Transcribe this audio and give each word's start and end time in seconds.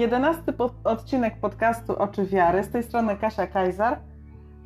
Jedenasty 0.00 0.52
po- 0.52 0.70
odcinek 0.84 1.40
podcastu 1.40 1.96
Oczy 1.98 2.26
Wiary. 2.26 2.64
Z 2.64 2.70
tej 2.70 2.82
strony 2.82 3.16
Kasia 3.16 3.46
Kajzar. 3.46 3.98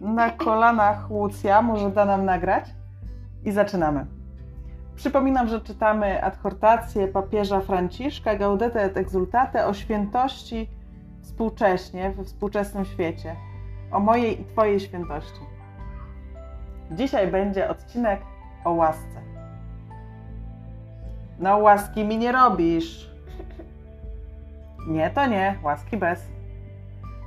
Na 0.01 0.31
kolanach 0.31 1.11
Łucja, 1.11 1.63
może 1.63 1.91
da 1.91 2.05
nam 2.05 2.25
nagrać. 2.25 2.65
I 3.45 3.53
zaczynamy. 3.53 4.07
Przypominam, 4.97 5.49
że 5.49 5.61
czytamy 5.61 6.25
adhortację 6.25 7.09
papieża 7.09 7.61
Franciszka 7.61 8.37
Gaudete 8.37 8.83
et 8.83 8.97
Exultate 8.97 9.67
o 9.67 9.75
świętości 9.75 10.71
współcześnie, 11.23 12.11
we 12.11 12.25
współczesnym 12.25 12.85
świecie. 12.85 13.37
O 13.93 14.01
mojej 14.01 14.41
i 14.41 14.45
Twojej 14.45 14.81
świętości. 14.81 15.41
Dzisiaj 16.91 17.29
będzie 17.29 17.69
odcinek 17.69 18.21
o 18.65 18.71
łasce. 18.71 19.21
No, 21.39 21.59
łaski 21.59 22.05
mi 22.05 22.19
nie 22.19 22.33
robisz. 22.33 23.14
Nie, 24.87 25.11
to 25.11 25.27
nie, 25.27 25.59
łaski 25.63 25.97
bez. 25.97 26.23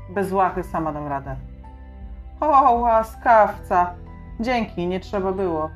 Bez 0.10 0.32
łachy 0.32 0.64
sama 0.64 0.92
dam 0.94 1.08
radę. 1.08 1.36
O, 2.40 2.72
łaskawca. 2.74 3.94
Dzięki, 4.40 4.88
nie 4.88 5.00
trzeba 5.00 5.32
było. 5.32 5.70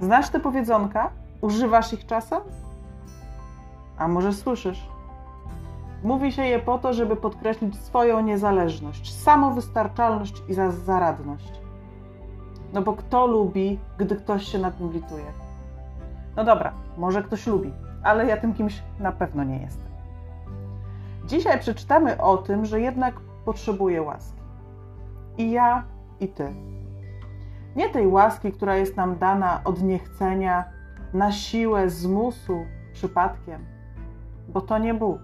Znasz 0.00 0.28
te 0.28 0.40
powiedzonka? 0.40 1.10
Używasz 1.40 1.92
ich 1.92 2.06
czasem? 2.06 2.40
A 3.98 4.08
może 4.08 4.32
słyszysz? 4.32 4.88
Mówi 6.04 6.32
się 6.32 6.42
je 6.42 6.58
po 6.58 6.78
to, 6.78 6.92
żeby 6.92 7.16
podkreślić 7.16 7.76
swoją 7.78 8.20
niezależność, 8.20 9.14
samowystarczalność 9.22 10.42
i 10.48 10.54
za- 10.54 10.70
zaradność. 10.70 11.52
No 12.72 12.82
bo 12.82 12.92
kto 12.92 13.26
lubi, 13.26 13.78
gdy 13.98 14.16
ktoś 14.16 14.44
się 14.44 14.58
nad 14.58 14.80
nim 14.80 14.92
lituje? 14.92 15.24
No 16.36 16.44
dobra, 16.44 16.72
może 16.98 17.22
ktoś 17.22 17.46
lubi, 17.46 17.72
ale 18.02 18.26
ja 18.26 18.36
tym 18.36 18.54
kimś 18.54 18.82
na 19.00 19.12
pewno 19.12 19.44
nie 19.44 19.58
jestem. 19.58 19.91
Dzisiaj 21.26 21.60
przeczytamy 21.60 22.20
o 22.20 22.36
tym, 22.36 22.64
że 22.64 22.80
jednak 22.80 23.14
potrzebuję 23.44 24.02
łaski. 24.02 24.40
I 25.38 25.50
ja, 25.50 25.84
i 26.20 26.28
ty. 26.28 26.54
Nie 27.76 27.88
tej 27.88 28.06
łaski, 28.06 28.52
która 28.52 28.76
jest 28.76 28.96
nam 28.96 29.18
dana 29.18 29.60
od 29.64 29.82
niechcenia, 29.82 30.64
na 31.14 31.32
siłę, 31.32 31.90
z 31.90 32.06
musu, 32.06 32.66
przypadkiem, 32.92 33.66
bo 34.48 34.60
to 34.60 34.78
nie 34.78 34.94
Bóg. 34.94 35.20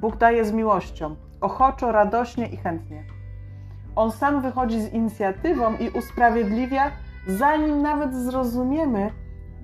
Bóg 0.00 0.16
daje 0.16 0.44
z 0.44 0.52
miłością, 0.52 1.16
ochoczo, 1.40 1.92
radośnie 1.92 2.46
i 2.46 2.56
chętnie. 2.56 3.04
On 3.96 4.12
sam 4.12 4.42
wychodzi 4.42 4.80
z 4.80 4.92
inicjatywą 4.92 5.76
i 5.76 5.90
usprawiedliwia, 5.90 6.90
zanim 7.26 7.82
nawet 7.82 8.14
zrozumiemy, 8.14 9.10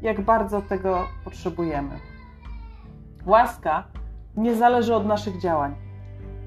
jak 0.03 0.21
bardzo 0.21 0.63
tego 0.63 1.05
potrzebujemy. 1.25 2.01
Łaska 3.27 3.85
nie 4.37 4.55
zależy 4.55 4.95
od 4.95 5.07
naszych 5.07 5.41
działań. 5.41 5.75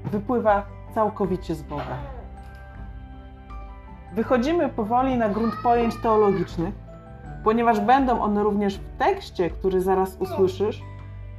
Wypływa 0.04 0.66
całkowicie 0.94 1.54
z 1.54 1.62
Boga. 1.62 1.96
Wychodzimy 4.12 4.68
powoli 4.68 5.16
na 5.16 5.28
grunt 5.28 5.54
pojęć 5.62 5.94
teologicznych, 6.02 6.74
ponieważ 7.44 7.80
będą 7.80 8.20
one 8.20 8.42
również 8.42 8.76
w 8.76 8.96
tekście, 8.98 9.50
który 9.50 9.80
zaraz 9.80 10.16
usłyszysz. 10.20 10.82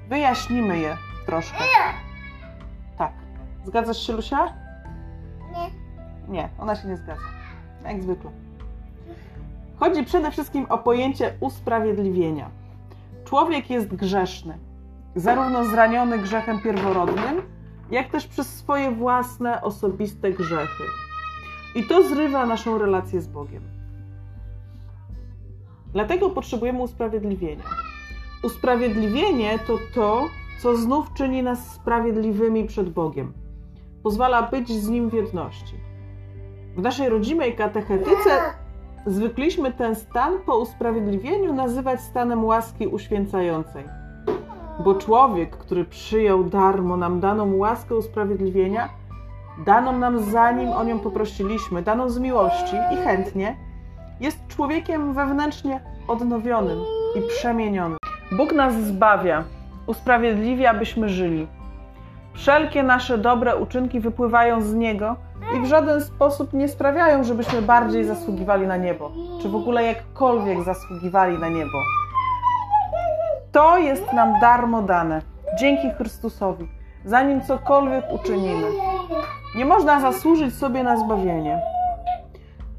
Wyjaśnimy 0.10 0.80
je 0.80 0.98
troszkę. 1.26 1.58
Tak. 2.98 3.12
Zgadzasz 3.66 4.08
się, 4.08 4.14
Lusia? 4.14 4.54
Nie. 5.52 5.70
Nie, 6.34 6.50
ona 6.60 6.76
się 6.76 6.88
nie 6.88 6.98
zgadza. 6.98 7.22
Jak 7.86 8.04
zwykle. 8.04 8.32
Chodzi 9.80 10.04
przede 10.04 10.32
wszystkim 10.32 10.66
o 10.70 10.78
pojęcie 10.78 11.34
usprawiedliwienia. 11.40 12.50
Człowiek 13.26 13.70
jest 13.70 13.96
grzeszny, 13.96 14.58
zarówno 15.16 15.66
zraniony 15.66 16.20
grzechem 16.20 16.59
pierworodnym, 16.59 17.42
jak 17.92 18.09
też 18.09 18.28
przez 18.28 18.56
swoje 18.56 18.91
własne, 18.91 19.62
osobiste 19.62 20.31
grzechy. 20.31 20.84
I 21.75 21.84
to 21.84 22.03
zrywa 22.03 22.46
naszą 22.46 22.78
relację 22.78 23.22
z 23.22 23.28
Bogiem. 23.28 23.63
Dlatego 25.94 26.30
potrzebujemy 26.30 26.80
usprawiedliwienia. 26.80 27.63
Usprawiedliwienie 28.44 29.59
to 29.68 29.78
to, 29.96 30.28
co 30.62 30.78
znów 30.78 31.13
czyni 31.13 31.44
nas 31.44 31.74
sprawiedliwymi 31.74 32.63
przed 32.66 32.90
Bogiem. 32.90 33.34
Pozwala 34.03 34.41
być 34.41 34.69
z 34.69 34.90
Nim 34.90 35.09
w 35.09 35.13
jedności. 35.13 35.75
W 36.75 36.81
naszej 36.81 37.09
rodzimej 37.09 37.56
katechetyce 37.56 38.40
zwykliśmy 39.06 39.74
ten 39.74 39.96
stan 39.96 40.40
po 40.46 40.57
usprawiedliwieniu 40.57 41.53
nazywać 41.53 42.02
stanem 42.02 42.46
łaski 42.46 42.88
uświęcającej. 42.88 44.00
Bo 44.84 44.96
człowiek, 44.96 45.58
który 45.58 45.86
przyjął 45.86 46.44
darmo 46.44 46.97
nam 46.97 47.19
daną 47.19 47.56
łaskę 47.56 47.96
usprawiedliwienia, 47.96 48.90
daną 49.66 50.00
nam 50.00 50.19
zanim 50.19 50.69
o 50.69 50.84
nią 50.84 51.00
poprosiliśmy, 51.00 51.81
daną 51.81 52.09
z 52.09 52.19
miłości 52.19 52.75
i 52.94 52.97
chętnie, 52.97 53.56
jest 54.19 54.47
człowiekiem 54.47 55.14
wewnętrznie 55.14 55.81
odnowionym 56.08 56.80
i 57.16 57.22
przemienionym. 57.28 57.97
Bóg 58.31 58.53
nas 58.53 58.74
zbawia, 58.74 59.44
usprawiedliwia, 59.88 60.74
byśmy 60.74 61.09
żyli. 61.09 61.48
Wszelkie 62.34 62.84
nasze 62.84 63.18
dobre 63.18 63.56
uczynki 63.56 64.00
wypływają 64.00 64.62
z 64.62 64.74
Niego 64.74 65.16
i 65.58 65.62
w 65.62 65.66
żaden 65.66 66.02
sposób 66.02 66.53
nie 66.53 66.68
sprawiają, 66.68 67.24
żebyśmy 67.24 67.62
bardziej 67.62 68.06
zasługiwali 68.06 68.68
na 68.68 68.78
niebo, 68.78 69.12
czy 69.42 69.50
w 69.50 69.56
ogóle 69.56 69.84
jakkolwiek 69.84 70.63
zasługiwali 70.63 71.38
na 71.38 71.50
niebo. 71.50 72.00
To 73.51 73.78
jest 73.78 74.13
nam 74.13 74.39
darmo 74.39 74.81
dane, 74.81 75.22
dzięki 75.59 75.91
Chrystusowi, 75.91 76.67
zanim 77.06 77.41
cokolwiek 77.41 78.06
uczynimy. 78.13 78.67
Nie 79.56 79.66
można 79.66 80.01
zasłużyć 80.01 80.56
sobie 80.56 80.84
na 80.84 80.97
zbawienie. 80.97 81.62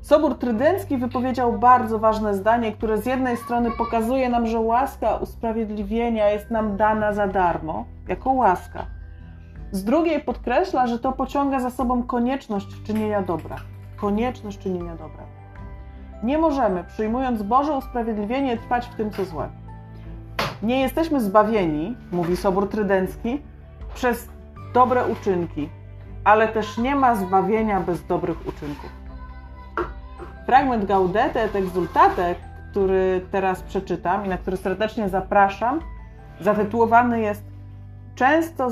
Sobór 0.01 0.39
Trydencki 0.39 0.99
wypowiedział 0.99 1.59
bardzo 1.59 1.99
ważne 1.99 2.35
zdanie, 2.35 2.73
które 2.73 2.99
z 2.99 3.07
jednej 3.07 3.37
strony 3.37 3.71
pokazuje 3.79 4.29
nam, 4.29 4.47
że 4.47 4.61
łaska 4.61 5.17
usprawiedliwienia 5.17 6.29
jest 6.29 6.51
nam 6.51 6.77
dana 6.77 7.13
za 7.13 7.27
darmo, 7.27 7.85
jako 8.09 8.31
łaska. 8.31 8.87
Z 9.71 9.85
drugiej 9.85 10.21
podkreśla, 10.21 10.87
że 10.87 10.99
to 10.99 11.13
pociąga 11.13 11.61
za 11.61 11.71
sobą 11.71 12.03
konieczność 12.03 12.83
czynienia 12.87 13.23
dobra. 13.23 13.57
Konieczność 13.97 14.59
czynienia 14.59 14.97
dobra. 14.97 15.25
Nie 16.23 16.39
możemy, 16.39 16.85
przyjmując 16.85 17.43
Boże 17.43 17.73
usprawiedliwienie, 17.73 18.57
trwać 18.57 18.87
w 18.87 18.95
tym, 18.95 19.11
co 19.11 19.25
złe. 19.25 19.62
Nie 20.63 20.81
jesteśmy 20.81 21.21
zbawieni, 21.21 21.97
mówi 22.13 22.37
Sobór 22.37 22.69
Trydencki, 22.69 23.43
przez 23.95 24.29
dobre 24.75 25.07
uczynki, 25.07 25.69
ale 26.25 26.49
też 26.49 26.79
nie 26.79 26.97
ma 26.97 27.15
zbawienia 27.15 27.81
bez 27.81 28.07
dobrych 28.07 28.49
uczynków. 28.49 28.91
Fragment 30.47 30.85
Gaudete 30.85 31.43
et 31.43 31.57
Exultate, 31.57 32.35
który 32.71 33.27
teraz 33.31 33.63
przeczytam 33.63 34.27
i 34.27 34.29
na 34.29 34.39
który 34.39 34.57
serdecznie 34.57 35.09
zapraszam, 35.09 35.81
zatytułowany 36.41 37.21
jest 37.21 37.53
Często 38.15 38.71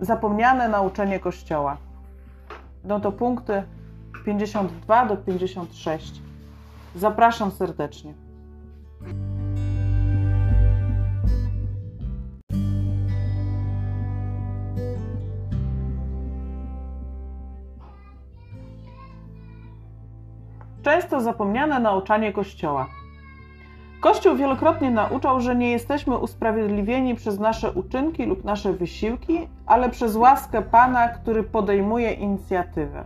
zapomniane 0.00 0.68
nauczenie 0.68 1.20
Kościoła. 1.20 1.76
Będą 2.82 3.00
to 3.00 3.12
punkty 3.12 3.62
52 4.24 5.06
do 5.06 5.16
56. 5.16 6.22
Zapraszam 6.94 7.50
serdecznie. 7.50 8.25
Często 20.86 21.20
zapomniane 21.20 21.80
nauczanie 21.80 22.32
Kościoła. 22.32 22.86
Kościół 24.00 24.36
wielokrotnie 24.36 24.90
nauczał, 24.90 25.40
że 25.40 25.56
nie 25.56 25.70
jesteśmy 25.70 26.18
usprawiedliwieni 26.18 27.14
przez 27.14 27.38
nasze 27.38 27.70
uczynki 27.70 28.26
lub 28.26 28.44
nasze 28.44 28.72
wysiłki, 28.72 29.48
ale 29.66 29.90
przez 29.90 30.16
łaskę 30.16 30.62
Pana, 30.62 31.08
który 31.08 31.42
podejmuje 31.42 32.12
inicjatywę. 32.12 33.04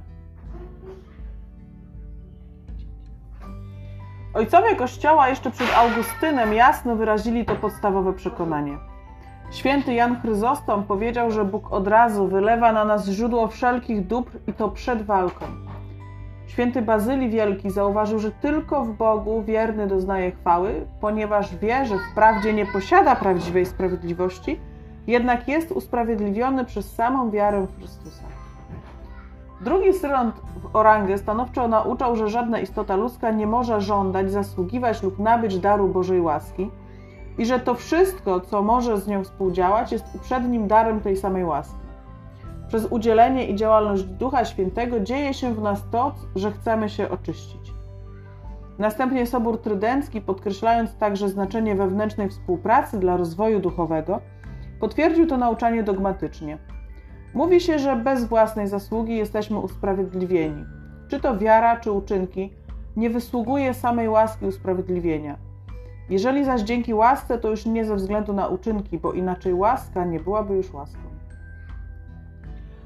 Ojcowie 4.34 4.76
Kościoła 4.76 5.28
jeszcze 5.28 5.50
przed 5.50 5.69
Augustynem 5.76 6.54
jasno 6.54 6.96
wyrazili 6.96 7.44
to 7.44 7.56
podstawowe 7.56 8.12
przekonanie. 8.12 8.78
Święty 9.50 9.94
Jan 9.94 10.20
Chryzostom 10.20 10.84
powiedział, 10.84 11.31
że 11.31 11.44
Bóg 11.44 11.72
od 11.72 11.88
razu 11.88 12.28
wylewa 12.28 12.72
na 12.72 12.84
nas 12.84 13.08
źródło 13.08 13.49
wszelkich 13.49 14.06
dóbr 14.06 14.31
i 14.46 14.52
to 14.52 14.69
przed 14.69 15.02
walką. 15.02 15.69
Święty 16.60 16.82
Bazylii 16.82 17.30
Wielki 17.30 17.70
zauważył, 17.70 18.18
że 18.18 18.30
tylko 18.30 18.84
w 18.84 18.96
Bogu 18.96 19.42
wierny 19.42 19.86
doznaje 19.86 20.30
chwały, 20.30 20.86
ponieważ 21.00 21.56
wie, 21.56 21.86
że 21.86 21.96
wprawdzie 22.12 22.52
nie 22.52 22.66
posiada 22.66 23.16
prawdziwej 23.16 23.66
sprawiedliwości, 23.66 24.60
jednak 25.06 25.48
jest 25.48 25.72
usprawiedliwiony 25.72 26.64
przez 26.64 26.94
samą 26.94 27.30
wiarę 27.30 27.66
w 27.66 27.78
Chrystusa. 27.78 28.24
Drugi 29.60 29.92
syront 29.92 30.34
w 30.62 30.76
Orangę 30.76 31.18
stanowczo 31.18 31.68
nauczał, 31.68 32.16
że 32.16 32.28
żadna 32.28 32.60
istota 32.60 32.96
ludzka 32.96 33.30
nie 33.30 33.46
może 33.46 33.80
żądać, 33.80 34.32
zasługiwać 34.32 35.02
lub 35.02 35.18
nabyć 35.18 35.58
daru 35.58 35.88
Bożej 35.88 36.20
łaski 36.20 36.70
i 37.38 37.46
że 37.46 37.60
to 37.60 37.74
wszystko, 37.74 38.40
co 38.40 38.62
może 38.62 39.00
z 39.00 39.08
nią 39.08 39.24
współdziałać, 39.24 39.92
jest 39.92 40.04
uprzednim 40.14 40.68
darem 40.68 41.00
tej 41.00 41.16
samej 41.16 41.44
łaski. 41.44 41.89
Przez 42.70 42.87
udzielenie 42.90 43.46
i 43.46 43.55
działalność 43.55 44.02
Ducha 44.02 44.44
Świętego 44.44 45.00
dzieje 45.00 45.34
się 45.34 45.55
w 45.55 45.62
nas 45.62 45.84
to, 45.90 46.14
że 46.37 46.52
chcemy 46.52 46.88
się 46.88 47.08
oczyścić. 47.08 47.72
Następnie 48.78 49.26
Sobór 49.26 49.58
Trydencki, 49.58 50.20
podkreślając 50.20 50.96
także 50.96 51.28
znaczenie 51.28 51.75
wewnętrznej 51.75 52.28
współpracy 52.28 52.99
dla 52.99 53.17
rozwoju 53.17 53.61
duchowego, 53.61 54.20
potwierdził 54.81 55.26
to 55.26 55.37
nauczanie 55.37 55.82
dogmatycznie. 55.82 56.58
Mówi 57.34 57.61
się, 57.61 57.78
że 57.78 57.96
bez 57.96 58.25
własnej 58.25 58.69
zasługi 58.69 59.16
jesteśmy 59.16 59.58
usprawiedliwieni. 59.58 60.64
Czy 61.08 61.20
to 61.20 61.38
wiara, 61.38 61.76
czy 61.76 61.93
uczynki, 61.93 62.52
nie 62.96 63.11
wysługuje 63.11 63.75
samej 63.75 64.08
łaski 64.08 64.46
usprawiedliwienia. 64.46 65.38
Jeżeli 66.11 66.44
zaś 66.44 66.61
dzięki 66.61 66.94
łasce, 66.94 67.38
to 67.38 67.50
już 67.50 67.66
nie 67.66 67.84
ze 67.84 67.96
względu 67.96 68.32
na 68.32 68.46
uczynki, 68.49 68.99
bo 68.99 69.12
inaczej 69.12 69.55
łaska 69.55 70.05
nie 70.05 70.20
byłaby 70.20 70.55
już 70.55 70.73
łaską. 70.73 71.09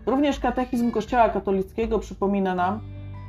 Również 0.06 0.40
katechizm 0.40 0.90
Kościoła 0.90 1.28
katolickiego 1.28 1.98
przypomina 1.98 2.54
nam, 2.54 2.80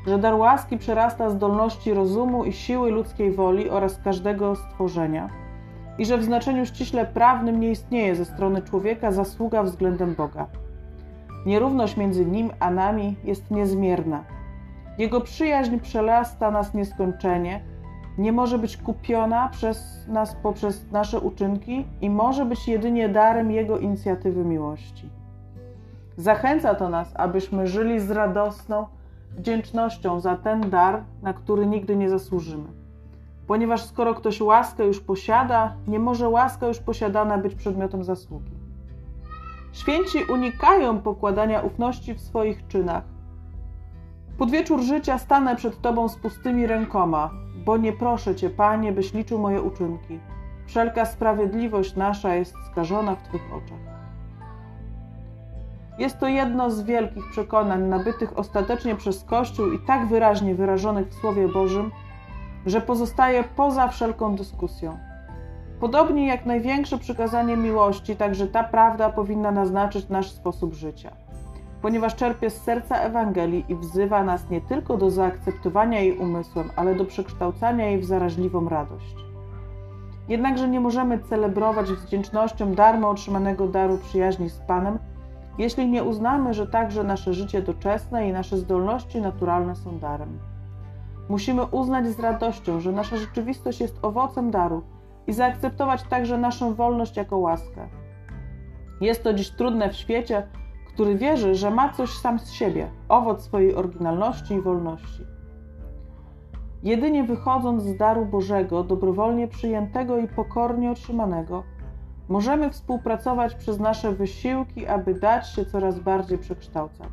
że 0.08 0.18
dar 0.18 0.34
łaski 0.34 0.78
przerasta 0.78 1.30
zdolności 1.30 1.94
rozumu 1.94 2.44
i 2.44 2.54
siły 2.54 2.92
ludzkiej 2.92 3.32
woli 3.32 3.70
oraz 3.70 4.02
każdego 4.04 4.56
stworzenia 4.56 5.30
i 5.98 6.06
że 6.06 6.18
w 6.18 6.24
znaczeniu 6.24 6.66
ściśle 6.66 7.06
prawnym 7.06 7.60
nie 7.60 7.72
istnieje 7.72 8.16
ze 8.16 8.26
strony 8.26 8.62
człowieka 8.62 9.12
zasługa 9.12 9.64
względem 9.64 10.16
Boga. 10.16 10.48
Nierówność 11.46 11.98
między 11.98 12.26
nim 12.26 12.52
a 12.60 12.72
nami 12.72 13.16
jest 13.24 13.52
niezmierna. 13.52 14.24
Jego 14.98 15.22
przyjaźń 15.22 15.80
przelasta 15.80 16.52
nas 16.52 16.74
nieskończenie, 16.74 17.62
nie 18.18 18.32
może 18.32 18.60
być 18.60 18.78
kupiona 18.78 19.50
przez 19.50 20.08
nas 20.08 20.36
poprzez 20.44 20.92
nasze 20.92 21.20
uczynki 21.20 21.86
i 22.02 22.10
może 22.10 22.46
być 22.46 22.68
jedynie 22.68 23.10
darem 23.10 23.52
Jego 23.52 23.78
inicjatywy 23.78 24.46
miłości. 24.46 25.10
Zachęca 26.18 26.76
to 26.76 26.90
nas, 26.90 27.12
abyśmy 27.16 27.68
żyli 27.68 28.00
z 28.00 28.12
radosną, 28.12 28.86
wdzięcznością 29.38 30.20
za 30.20 30.36
ten 30.36 30.70
dar, 30.70 31.04
na 31.22 31.34
który 31.34 31.66
nigdy 31.66 31.96
nie 31.96 32.10
zasłużymy. 32.10 32.68
Ponieważ 33.48 33.86
skoro 33.86 34.14
ktoś 34.14 34.42
łaskę 34.42 34.86
już 34.86 35.00
posiada, 35.00 35.74
nie 35.88 36.00
może 36.00 36.30
łaska 36.30 36.68
już 36.68 36.80
posiadana 36.80 37.38
być 37.38 37.56
przedmiotem 37.56 38.04
zasługi. 38.04 38.52
Święci 39.74 40.24
unikają 40.24 41.02
pokładania 41.02 41.62
ufności 41.62 42.14
w 42.14 42.22
swoich 42.22 42.68
czynach. 42.68 43.04
Pod 44.38 44.52
wieczór 44.52 44.82
życia 44.82 45.18
stanę 45.18 45.56
przed 45.56 45.82
Tobą 45.82 46.10
z 46.10 46.16
pustymi 46.16 46.68
rękoma, 46.68 47.30
bo 47.66 47.78
nie 47.78 47.94
proszę 47.94 48.36
Cię, 48.36 48.50
Panie, 48.50 48.92
byś 48.92 49.14
liczył 49.14 49.40
moje 49.40 49.62
uczynki. 49.62 50.20
Wszelka 50.68 51.06
sprawiedliwość 51.06 51.96
nasza 51.96 52.36
jest 52.36 52.56
skażona 52.72 53.16
w 53.16 53.24
Twych 53.24 53.42
oczach. 53.54 54.05
Jest 55.98 56.20
to 56.20 56.28
jedno 56.28 56.72
z 56.72 56.82
wielkich 56.82 57.24
przekonań 57.32 57.84
nabytych 57.84 58.40
ostatecznie 58.40 58.96
przez 58.96 59.24
Kościół 59.24 59.72
i 59.72 59.80
tak 59.80 60.08
wyraźnie 60.08 60.56
wyrażonych 60.56 61.10
w 61.10 61.14
Słowie 61.14 61.48
Bożym, 61.48 61.92
że 62.66 62.82
pozostaje 62.82 63.44
poza 63.44 63.88
wszelką 63.88 64.36
dyskusją. 64.36 64.98
Podobnie 65.80 66.28
jak 66.28 66.46
największe 66.46 66.98
przykazanie 66.98 67.58
miłości, 67.58 68.16
także 68.16 68.48
ta 68.48 68.64
prawda 68.64 69.10
powinna 69.10 69.52
naznaczyć 69.52 70.10
nasz 70.10 70.32
sposób 70.32 70.74
życia, 70.74 71.12
ponieważ 71.82 72.16
czerpie 72.16 72.50
z 72.50 72.62
serca 72.62 72.98
Ewangelii 72.98 73.66
i 73.70 73.76
wzywa 73.76 74.24
nas 74.24 74.50
nie 74.50 74.62
tylko 74.62 74.98
do 74.98 75.12
zaakceptowania 75.12 76.00
jej 76.00 76.18
umysłem, 76.18 76.70
ale 76.76 76.96
do 76.96 77.06
przekształcania 77.06 77.86
jej 77.86 78.00
w 78.00 78.06
zaraźliwą 78.06 78.70
radość. 78.70 79.16
Jednakże 80.28 80.68
nie 80.68 80.80
możemy 80.80 81.20
celebrować 81.20 81.92
wdzięcznością 81.92 82.74
darmo 82.74 83.10
otrzymanego 83.10 83.68
daru 83.68 83.98
przyjaźni 83.98 84.50
z 84.50 84.58
Panem, 84.60 85.00
jeśli 85.58 85.90
nie 85.90 86.04
uznamy, 86.04 86.54
że 86.54 86.68
także 86.68 87.04
nasze 87.04 87.34
życie 87.34 87.62
doczesne 87.62 88.30
i 88.30 88.34
nasze 88.34 88.58
zdolności 88.58 89.22
naturalne 89.22 89.76
są 89.76 90.00
darem. 90.00 90.40
Musimy 91.30 91.64
uznać 91.64 92.08
z 92.08 92.20
radością, 92.20 92.80
że 92.80 92.92
nasza 92.92 93.18
rzeczywistość 93.18 93.82
jest 93.82 94.00
owocem 94.02 94.52
daru 94.52 94.82
i 95.28 95.34
zaakceptować 95.34 96.04
także 96.04 96.38
naszą 96.38 96.74
wolność 96.74 97.18
jako 97.18 97.38
łaskę. 97.38 97.88
Jest 99.02 99.24
to 99.24 99.34
dziś 99.34 99.50
trudne 99.52 99.90
w 99.90 99.96
świecie, 99.96 100.48
który 100.94 101.16
wierzy, 101.16 101.56
że 101.56 101.72
ma 101.72 101.94
coś 101.94 102.10
sam 102.10 102.40
z 102.40 102.52
siebie, 102.52 102.90
owoc 103.10 103.44
swojej 103.44 103.76
oryginalności 103.76 104.54
i 104.54 104.62
wolności. 104.62 105.26
Jedynie 106.84 107.24
wychodząc 107.24 107.84
z 107.84 107.98
daru 107.98 108.26
Bożego, 108.26 108.84
dobrowolnie 108.84 109.48
przyjętego 109.48 110.18
i 110.18 110.28
pokornie 110.28 110.92
otrzymanego, 110.92 111.64
Możemy 112.30 112.70
współpracować 112.70 113.56
przez 113.56 113.80
nasze 113.80 114.12
wysiłki, 114.12 114.88
aby 114.88 115.14
dać 115.14 115.50
się 115.50 115.66
coraz 115.66 116.00
bardziej 116.00 116.38
przekształcać. 116.38 117.10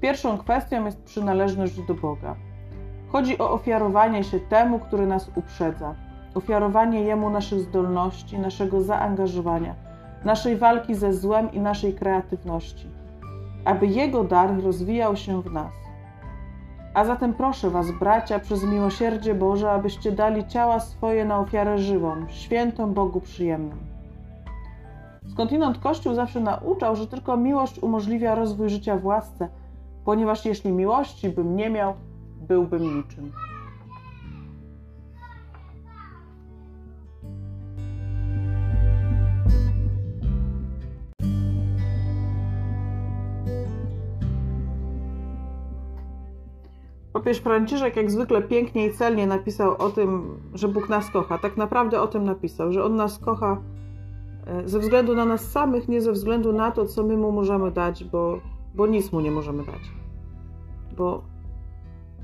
Pierwszą 0.00 0.38
kwestią 0.38 0.84
jest 0.84 1.02
przynależność 1.02 1.80
do 1.80 1.94
Boga. 1.94 2.36
Chodzi 3.08 3.38
o 3.38 3.50
ofiarowanie 3.50 4.24
się 4.24 4.40
temu, 4.40 4.78
który 4.78 5.06
nas 5.06 5.30
uprzedza, 5.36 5.94
ofiarowanie 6.34 7.00
Jemu 7.00 7.30
naszych 7.30 7.60
zdolności, 7.60 8.38
naszego 8.38 8.80
zaangażowania, 8.80 9.74
naszej 10.24 10.56
walki 10.56 10.94
ze 10.94 11.12
złem 11.12 11.52
i 11.52 11.60
naszej 11.60 11.94
kreatywności, 11.94 12.86
aby 13.64 13.86
Jego 13.86 14.24
dar 14.24 14.62
rozwijał 14.62 15.16
się 15.16 15.42
w 15.42 15.52
nas. 15.52 15.72
A 16.94 17.04
zatem 17.04 17.34
proszę 17.34 17.70
Was, 17.70 17.86
bracia, 17.90 18.38
przez 18.38 18.64
miłosierdzie 18.64 19.34
Boże, 19.34 19.70
abyście 19.70 20.12
dali 20.12 20.46
ciała 20.46 20.80
swoje 20.80 21.24
na 21.24 21.38
ofiarę 21.38 21.78
żywą, 21.78 22.16
świętą 22.28 22.94
Bogu 22.94 23.20
przyjemną. 23.20 23.76
Skądinąd 25.38 25.78
Kościół 25.78 26.14
zawsze 26.14 26.40
nauczał, 26.40 26.96
że 26.96 27.06
tylko 27.06 27.36
miłość 27.36 27.78
umożliwia 27.78 28.34
rozwój 28.34 28.70
życia 28.70 28.96
w 28.96 29.04
łasce, 29.04 29.48
ponieważ 30.04 30.44
jeśli 30.44 30.72
miłości 30.72 31.28
bym 31.28 31.56
nie 31.56 31.70
miał, 31.70 31.94
byłbym 32.48 32.96
niczym. 32.96 33.32
Papież 47.12 47.38
Franciszek 47.38 47.96
jak 47.96 48.10
zwykle 48.10 48.42
pięknie 48.42 48.86
i 48.86 48.94
celnie 48.94 49.26
napisał 49.26 49.76
o 49.78 49.90
tym, 49.90 50.40
że 50.54 50.68
Bóg 50.68 50.88
nas 50.88 51.10
kocha. 51.10 51.38
Tak 51.38 51.56
naprawdę 51.56 52.00
o 52.00 52.06
tym 52.06 52.24
napisał, 52.24 52.72
że 52.72 52.84
On 52.84 52.96
nas 52.96 53.18
kocha 53.18 53.56
ze 54.64 54.78
względu 54.78 55.14
na 55.14 55.24
nas 55.24 55.50
samych, 55.50 55.88
nie 55.88 56.00
ze 56.00 56.12
względu 56.12 56.52
na 56.52 56.70
to, 56.70 56.86
co 56.86 57.02
my 57.02 57.16
mu 57.16 57.32
możemy 57.32 57.70
dać, 57.70 58.04
bo, 58.04 58.40
bo 58.74 58.86
nic 58.86 59.12
mu 59.12 59.20
nie 59.20 59.30
możemy 59.30 59.64
dać. 59.64 59.82
Bo 60.96 61.22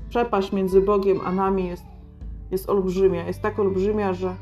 przepaść 0.09 0.51
między 0.51 0.81
Bogiem 0.81 1.19
a 1.25 1.31
nami 1.31 1.67
jest, 1.67 1.85
jest 2.51 2.69
olbrzymia. 2.69 3.27
Jest 3.27 3.41
tak 3.41 3.59
olbrzymia, 3.59 4.13
że 4.13 4.35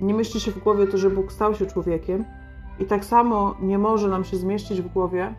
nie 0.00 0.14
myśli 0.14 0.40
się 0.40 0.50
w 0.50 0.58
głowie 0.58 0.86
to, 0.86 0.98
że 0.98 1.10
Bóg 1.10 1.32
stał 1.32 1.54
się 1.54 1.66
człowiekiem, 1.66 2.24
i 2.78 2.84
tak 2.84 3.04
samo 3.04 3.54
nie 3.60 3.78
może 3.78 4.08
nam 4.08 4.24
się 4.24 4.36
zmieścić 4.36 4.82
w 4.82 4.92
głowie, 4.92 5.34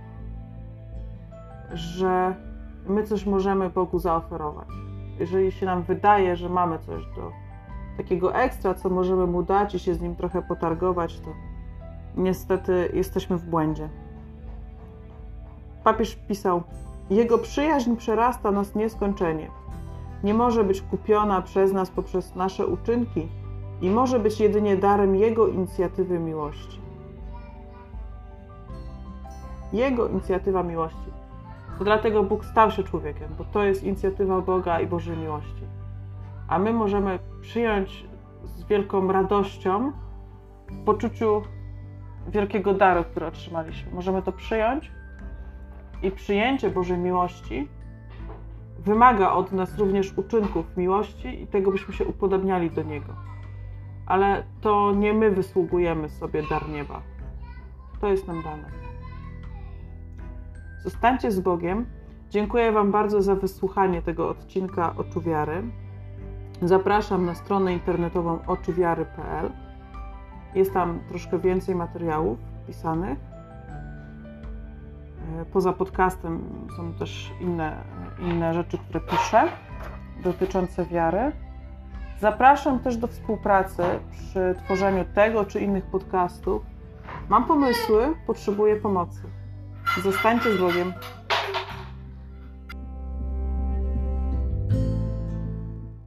że 1.73 2.35
my 2.87 3.03
coś 3.03 3.25
możemy 3.25 3.69
Bogu 3.69 3.99
zaoferować. 3.99 4.67
Jeżeli 5.19 5.51
się 5.51 5.65
nam 5.65 5.83
wydaje, 5.83 6.35
że 6.35 6.49
mamy 6.49 6.79
coś 6.79 7.05
do 7.05 7.31
takiego 7.97 8.35
ekstra, 8.35 8.73
co 8.73 8.89
możemy 8.89 9.27
mu 9.27 9.43
dać 9.43 9.75
i 9.75 9.79
się 9.79 9.93
z 9.93 10.01
nim 10.01 10.15
trochę 10.15 10.41
potargować, 10.41 11.19
to 11.19 11.29
niestety 12.17 12.89
jesteśmy 12.93 13.37
w 13.37 13.45
błędzie. 13.45 13.89
Papież 15.83 16.15
pisał: 16.15 16.63
Jego 17.09 17.37
przyjaźń 17.37 17.95
przerasta 17.95 18.51
nas 18.51 18.75
nieskończenie. 18.75 19.51
Nie 20.23 20.33
może 20.33 20.63
być 20.63 20.81
kupiona 20.81 21.41
przez 21.41 21.73
nas 21.73 21.89
poprzez 21.89 22.35
nasze 22.35 22.67
uczynki 22.67 23.27
i 23.81 23.89
może 23.89 24.19
być 24.19 24.39
jedynie 24.39 24.77
darem 24.77 25.15
Jego 25.15 25.47
inicjatywy 25.47 26.19
miłości. 26.19 26.81
Jego 29.73 30.07
inicjatywa 30.07 30.63
miłości. 30.63 31.11
To 31.77 31.83
dlatego 31.83 32.23
Bóg 32.23 32.45
stał 32.45 32.71
się 32.71 32.83
człowiekiem, 32.83 33.29
bo 33.37 33.43
to 33.43 33.63
jest 33.63 33.83
inicjatywa 33.83 34.41
Boga 34.41 34.79
i 34.79 34.87
Bożej 34.87 35.17
miłości. 35.17 35.63
A 36.47 36.59
my 36.59 36.73
możemy 36.73 37.19
przyjąć 37.41 38.07
z 38.43 38.63
wielką 38.63 39.11
radością 39.11 39.91
w 40.67 40.83
poczuciu 40.83 41.41
wielkiego 42.27 42.73
daru, 42.73 43.03
który 43.03 43.25
otrzymaliśmy. 43.25 43.91
Możemy 43.91 44.21
to 44.21 44.31
przyjąć 44.31 44.91
i 46.03 46.11
przyjęcie 46.11 46.69
Bożej 46.69 46.97
miłości 46.97 47.67
wymaga 48.79 49.31
od 49.31 49.51
nas 49.51 49.77
również 49.77 50.17
uczynków 50.17 50.77
miłości 50.77 51.41
i 51.41 51.47
tego, 51.47 51.71
byśmy 51.71 51.93
się 51.93 52.05
upodobniali 52.05 52.71
do 52.71 52.83
Niego. 52.83 53.13
Ale 54.05 54.43
to 54.61 54.93
nie 54.95 55.13
my 55.13 55.31
wysługujemy 55.31 56.09
sobie 56.09 56.43
dar 56.49 56.69
nieba. 56.69 57.01
To 58.01 58.07
jest 58.07 58.27
nam 58.27 58.43
dane. 58.43 58.69
Zostańcie 60.83 61.31
z 61.31 61.39
Bogiem. 61.39 61.85
Dziękuję 62.29 62.71
Wam 62.71 62.91
bardzo 62.91 63.21
za 63.21 63.35
wysłuchanie 63.35 64.01
tego 64.01 64.29
odcinka 64.29 64.95
Oczu 64.95 65.21
Wiary. 65.21 65.63
Zapraszam 66.61 67.25
na 67.25 67.35
stronę 67.35 67.73
internetową 67.73 68.39
oczuwiary.pl 68.47 69.51
jest 70.57 70.73
tam 70.73 70.99
troszkę 71.09 71.39
więcej 71.39 71.75
materiałów 71.75 72.39
pisanych. 72.67 73.19
E, 75.41 75.45
poza 75.45 75.73
podcastem 75.73 76.41
są 76.77 76.93
też 76.93 77.31
inne, 77.41 77.77
inne 78.19 78.53
rzeczy, 78.53 78.77
które 78.77 78.99
piszę 78.99 79.43
dotyczące 80.23 80.85
wiary. 80.85 81.31
Zapraszam 82.19 82.79
też 82.79 82.97
do 82.97 83.07
współpracy 83.07 83.83
przy 84.11 84.55
tworzeniu 84.63 85.05
tego 85.15 85.45
czy 85.45 85.59
innych 85.59 85.85
podcastów. 85.85 86.61
Mam 87.29 87.45
pomysły, 87.45 88.15
potrzebuję 88.27 88.75
pomocy. 88.75 89.21
Zostańcie 90.03 90.53
z 90.53 90.57
Bogiem. 90.57 90.93